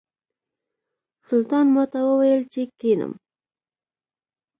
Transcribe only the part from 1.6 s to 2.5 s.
ماته وویل